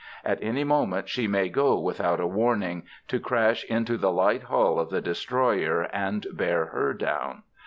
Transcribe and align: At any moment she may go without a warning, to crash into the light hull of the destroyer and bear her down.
At 0.25 0.39
any 0.41 0.63
moment 0.63 1.09
she 1.09 1.27
may 1.27 1.47
go 1.47 1.77
without 1.79 2.19
a 2.19 2.25
warning, 2.25 2.85
to 3.07 3.19
crash 3.19 3.63
into 3.65 3.97
the 3.99 4.11
light 4.11 4.41
hull 4.41 4.79
of 4.79 4.89
the 4.89 4.99
destroyer 4.99 5.83
and 5.93 6.25
bear 6.33 6.65
her 6.69 6.91
down. 6.95 7.43